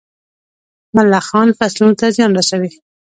[0.95, 2.69] ملخان فصلونو ته زیان رسوي.